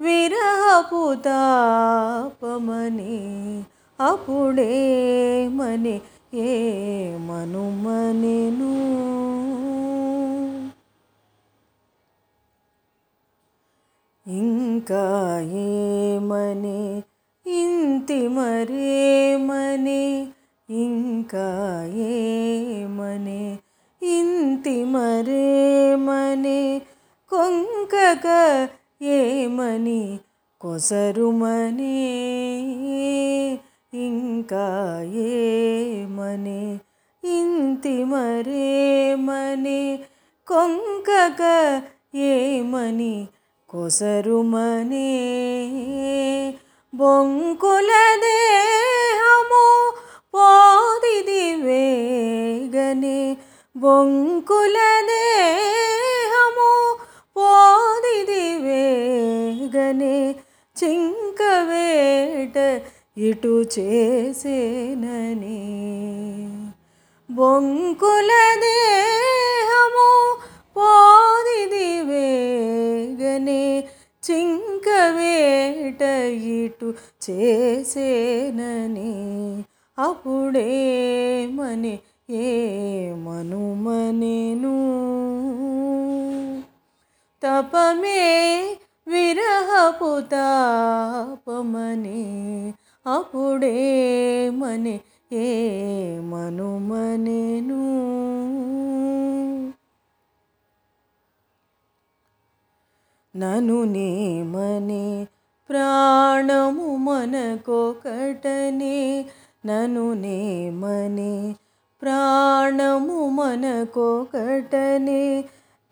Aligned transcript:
విరహపు 0.00 1.14
తాపమని. 1.14 3.64
అప్పుడే 4.00 5.48
మని 5.52 6.00
ఏ 6.34 7.16
మనుమనెను 7.16 8.72
ఇంకా 14.88 15.04
ఏమని 15.60 16.80
ఇంతి 17.46 18.18
మరేమని 18.28 20.04
ఇంకా 20.68 21.46
ఏమని 22.04 23.40
ఇంతి 24.02 24.76
మరేమని 24.84 26.60
కొంకక 27.32 28.26
ఏమని 29.16 30.00
కొసరుమని 30.60 31.96
ఇంకా 34.06 34.66
ఏమని 35.26 36.62
ఇంతి 37.22 37.96
మరేమని 38.04 39.80
కొంకక 40.48 41.42
ఏమని 42.28 43.14
కొసరుమనే 43.68 45.12
బొంకుల 46.94 47.90
దేహము 48.16 49.92
పోదిది 50.34 51.54
వేగనే. 51.54 53.36
బొంకుల 53.76 54.76
దేహము 55.06 56.96
పోదిది 57.36 58.56
వేగనే. 58.56 60.34
చింకవేట 60.84 62.82
ఇటు 63.18 63.64
చేసేనని. 63.78 64.76
బొంకుల 67.30 68.30
దేహము 68.60 69.25
చింకవేట 75.96 76.02
ఇటు 76.44 76.94
చేసేనని? 77.24 79.12
అప్పుడే 79.98 81.46
మని 81.46 81.98
ఏ 82.30 83.12
తపమే 87.42 88.22
విరహపు 89.08 90.20
తాపమని 90.20 92.24
అప్పుడే 93.06 94.50
మని 94.50 95.00
ఏ 95.32 95.46
నను 103.34 103.84
నేమనే 103.84 105.26
ప్రాణము 105.70 106.96
మనకొకటనే 106.96 109.24
నను 109.66 110.12
నేమని 110.12 111.54
ప్రాణము 112.02 113.28
మనకొకటనే 113.28 115.44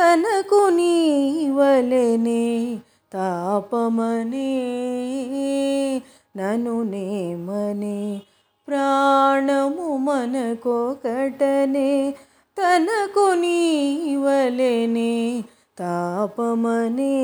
తనకు 0.00 0.70
నీవలనే 0.70 2.76
తాపమనే. 3.12 4.52
నను 6.36 6.82
నేమని 6.82 8.22
ప్రాణము 8.68 9.96
మనకొకటనే 9.96 12.14
తనకు 12.58 13.34
నీవలనే 13.34 15.44
తాపమనే. 15.78 17.16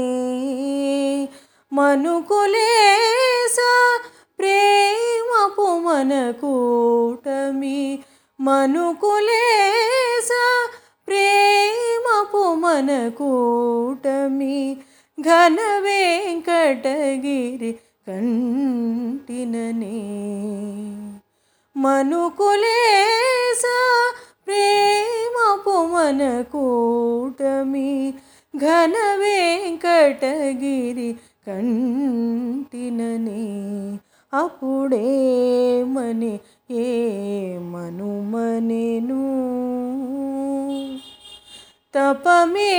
మనుకులేస 1.73 3.59
ప్రేమపు 4.39 5.63
మనకూటమి 5.63 7.99
మనుకులేస 8.41 10.31
ప్రేమపు 11.09 12.55
మనకూటమి 12.55 14.77
ఘన 15.21 15.79
వెంకటగిరి 15.79 17.79
కంటిననే. 18.09 19.97
మనుకులేస 21.77 23.63
ప్రేమపు 24.47 25.71
మనకూటమి 25.71 28.15
ఘన 28.57 28.95
వెంకటగిరి 29.19 31.17
కంటిననే 31.47 33.43
అప్పుడే 34.33 35.85
మని 35.85 36.41
ఏ 36.71 37.59
తపమే 41.95 42.73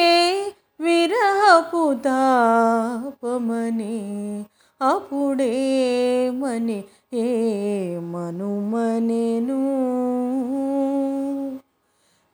విరహపు 0.79 1.93
తాపమని 1.93 3.95
అప్పుడే 4.81 6.31
మని 6.31 6.83
ఏ 7.13 7.97